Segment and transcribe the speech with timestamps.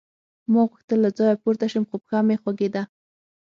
[0.51, 2.83] ما غوښتل له ځایه پورته شم خو پښه مې خوږېده